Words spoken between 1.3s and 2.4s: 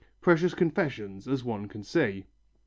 one can see.